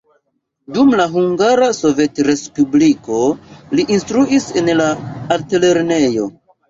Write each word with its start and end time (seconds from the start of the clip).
Dum 0.77 0.87
la 1.01 1.03
Hungara 1.15 1.67
Sovetrespubliko 1.81 3.19
li 3.81 3.87
instruis 3.97 4.49
en 4.63 4.73
la 4.81 4.89
altlernejo. 5.37 6.27